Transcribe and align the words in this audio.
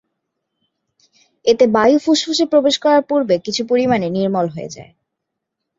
এতে 1.45 1.65
বায়ু 1.67 1.97
ফুসফুসে 1.99 2.45
প্রবেশ 2.51 2.75
করার 2.77 3.03
পূর্বে 3.09 3.35
কিছু 3.45 3.61
পরিমাণে 3.67 4.07
নির্মল 4.09 4.47
হয়ে 4.49 4.73
যায়। 4.75 4.91